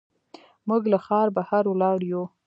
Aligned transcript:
موږ 0.67 0.83
له 0.91 0.97
ښار 1.05 1.27
بهر 1.37 1.63
ولاړ 1.69 1.99
یو. 2.11 2.23